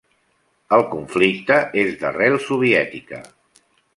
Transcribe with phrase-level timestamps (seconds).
[0.77, 3.23] El conflicte és d'arrel soviètica.